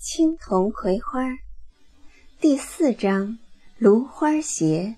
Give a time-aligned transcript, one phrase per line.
[0.00, 1.38] 青铜葵花
[2.40, 3.36] 第四章
[3.78, 4.94] 芦花鞋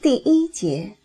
[0.00, 0.96] 第一节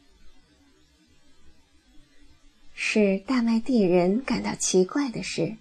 [2.74, 5.58] 使大麦地人感到奇怪的是，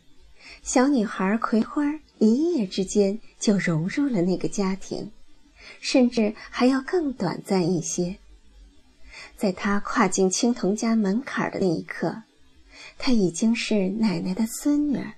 [0.62, 5.10] 小女孩葵花一夜之间就融入了那个家庭，
[5.80, 8.18] 甚至还要更短暂一些。
[9.36, 12.22] 在她跨进青铜家门槛的那一刻，
[12.96, 15.14] 她已经是奶奶的孙女儿。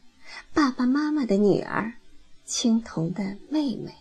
[0.52, 1.94] 爸爸妈妈的女儿，
[2.48, 3.94] 青铜的妹妹，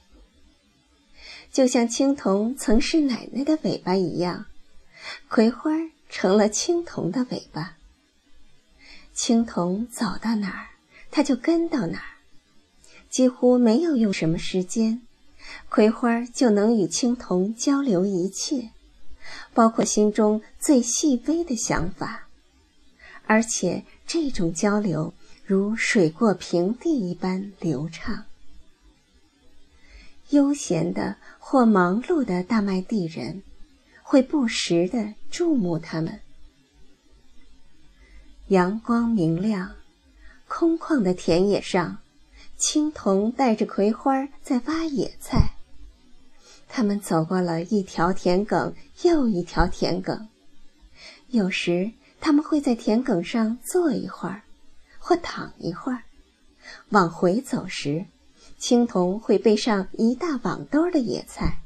[1.51, 4.45] 就像青铜曾是奶奶的尾巴一样，
[5.27, 5.71] 葵花
[6.07, 7.75] 成了青铜的尾巴。
[9.13, 10.67] 青铜走到哪儿，
[11.11, 12.15] 它就跟到哪儿，
[13.09, 15.02] 几乎没有用什么时间，
[15.67, 18.69] 葵花就能与青铜交流一切，
[19.53, 22.29] 包括心中最细微的想法，
[23.25, 25.13] 而且这种交流。
[25.45, 28.25] 如水过平地一般流畅。
[30.30, 33.44] 悠闲的或忙碌的大麦地人，
[34.03, 36.19] 会不时的注目他们。
[38.47, 39.75] 阳光明亮，
[40.47, 42.00] 空旷的田野上，
[42.58, 45.52] 青铜带着葵花在挖野菜。
[46.67, 50.28] 他们走过了一条田埂又一条田埂，
[51.30, 54.44] 有时他们会在田埂上坐一会儿。
[55.00, 56.03] 或躺一会儿，
[56.89, 58.08] 往回走时，
[58.58, 61.59] 青铜会背上一大网兜的野菜，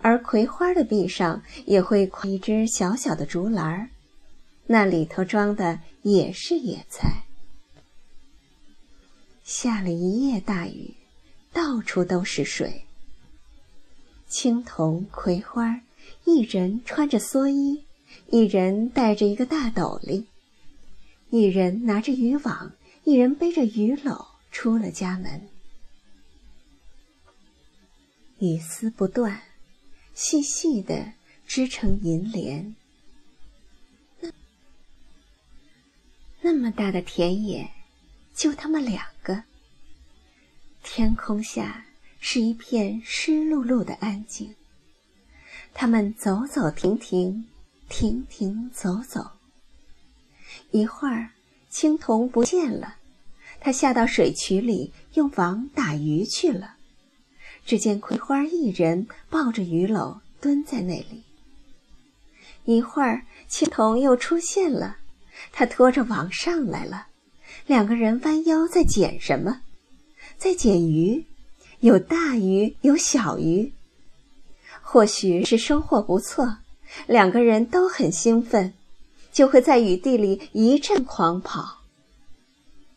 [0.00, 3.90] 而葵花的臂上也会挎一只小小的竹篮儿，
[4.66, 7.24] 那里头装的也是野菜。
[9.42, 10.94] 下了一夜大雨，
[11.52, 12.84] 到处都是水。
[14.28, 15.80] 青铜、葵花，
[16.24, 17.84] 一人穿着蓑衣，
[18.30, 20.26] 一人带着一个大斗笠。
[21.30, 25.48] 一人拿着渔网，一人背着鱼篓出了家门。
[28.38, 29.40] 雨丝不断，
[30.12, 31.12] 细细的
[31.46, 32.74] 织成银帘。
[34.20, 34.30] 那
[36.40, 37.70] 那么大的田野，
[38.34, 39.44] 就他们两个。
[40.82, 41.86] 天空下
[42.20, 44.54] 是一片湿漉漉的安静。
[45.72, 47.46] 他们走走停停，
[47.88, 49.30] 停停走走。
[50.70, 51.30] 一会儿，
[51.70, 52.96] 青铜不见了，
[53.58, 56.76] 他下到水渠里用网打鱼去了。
[57.64, 61.22] 只见葵花一人抱着鱼篓蹲在那里。
[62.64, 64.98] 一会儿，青铜又出现了，
[65.52, 67.08] 他拖着网上来了。
[67.66, 69.60] 两个人弯腰在捡什么？
[70.36, 71.24] 在捡鱼，
[71.80, 73.72] 有大鱼，有小鱼。
[74.82, 76.58] 或许是收获不错，
[77.06, 78.74] 两个人都很兴奋。
[79.32, 81.80] 就会在雨地里一阵狂跑。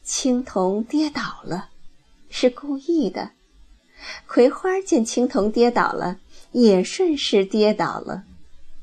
[0.04, 1.70] 青铜跌倒了，
[2.30, 3.32] 是故意的；
[4.28, 6.20] 葵花见青铜跌倒了，
[6.52, 8.24] 也顺势跌倒了，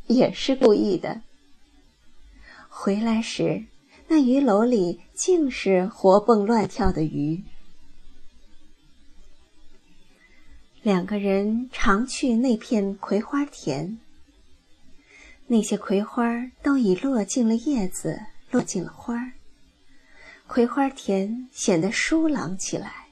[0.07, 1.23] 也是故意的。
[2.69, 3.65] 回来时，
[4.09, 7.43] 那鱼篓里尽是活蹦乱跳的鱼。
[10.83, 13.99] 两个人常去那片葵花田。
[15.47, 18.21] 那些葵花都已落尽了叶子，
[18.51, 19.33] 落尽了花。
[20.47, 23.04] 葵花田显得疏朗起来。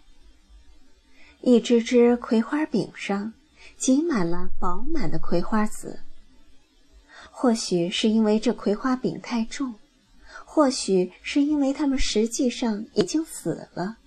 [1.43, 3.33] 一只只葵花柄上
[3.77, 6.01] 挤满了饱满的葵花籽。
[7.31, 9.75] 或许是因为这葵花柄太重，
[10.45, 13.99] 或许是因为它们实际上已经死了。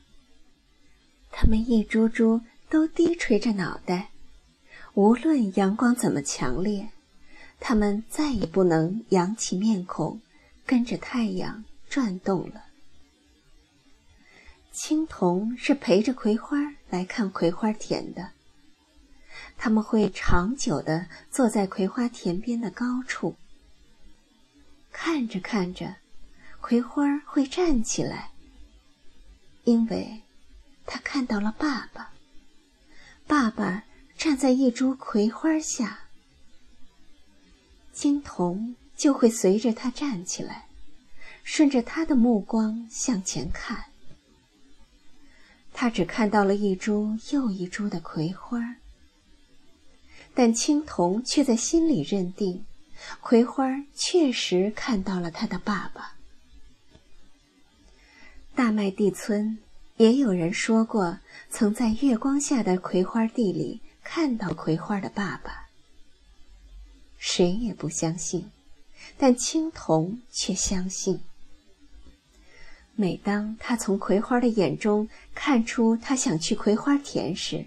[1.30, 4.10] 它们一株株都低垂着脑袋，
[4.94, 6.90] 无论阳光怎么强烈。
[7.60, 10.22] 他们再也不能扬起面孔，
[10.66, 12.65] 跟着太阳转动了。
[14.76, 16.58] 青铜是陪着葵花
[16.90, 18.32] 来看葵花田的。
[19.58, 23.38] 他们会长久地坐在葵花田边的高处，
[24.92, 25.96] 看着看着，
[26.60, 28.32] 葵花会站起来，
[29.64, 30.24] 因为，
[30.86, 32.12] 他看到了爸爸。
[33.26, 33.86] 爸爸
[34.18, 36.00] 站在一株葵花下。
[37.94, 40.68] 青铜就会随着他站起来，
[41.46, 43.86] 顺着他的目光向前看。
[45.78, 48.78] 他只看到了一株又一株的葵花，
[50.34, 52.66] 但青铜却在心里认定，
[53.20, 56.16] 葵花确实看到了他的爸爸。
[58.56, 59.58] 大麦地村
[59.98, 61.20] 也有人说过，
[61.50, 65.68] 曾在月光下的葵花地里看到葵花的爸爸。
[67.18, 68.50] 谁也不相信，
[69.18, 71.20] 但青铜却相信。
[72.98, 77.66] 每当他从葵花的眼中看出他想去葵花田时，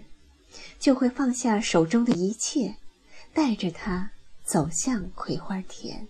[0.79, 2.75] 就会放下手中的一切，
[3.31, 4.11] 带着他
[4.43, 6.07] 走向葵花田。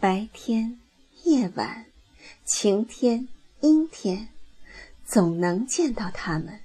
[0.00, 0.78] 白天、
[1.24, 1.86] 夜晚、
[2.44, 3.28] 晴天、
[3.60, 4.28] 阴天，
[5.04, 6.60] 总能见到他们。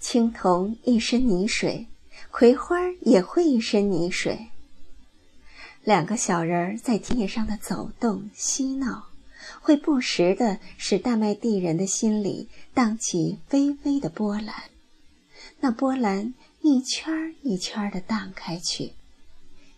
[0.00, 1.86] 青铜一身泥水，
[2.30, 4.48] 葵花也会一身泥水。
[5.84, 9.10] 两个小人儿在田野上的走动嬉闹，
[9.60, 14.70] 会不时的使大麦地人的心里荡起微微的波澜。
[15.60, 16.32] 那波澜
[16.62, 18.94] 一圈儿一圈儿的荡开去，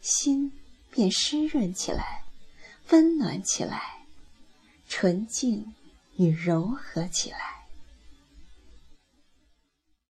[0.01, 0.53] 心
[0.93, 2.23] 便湿润起来，
[2.91, 4.07] 温暖起来，
[4.89, 5.75] 纯净
[6.17, 7.56] 与柔和起来。